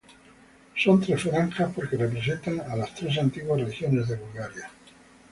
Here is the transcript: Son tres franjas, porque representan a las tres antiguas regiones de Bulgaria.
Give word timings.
Son 0.83 0.99
tres 0.99 1.15
franjas, 1.25 1.69
porque 1.75 1.95
representan 2.01 2.59
a 2.61 2.75
las 2.75 2.95
tres 2.95 3.19
antiguas 3.19 3.61
regiones 3.61 4.07
de 4.07 4.15
Bulgaria. 4.15 4.71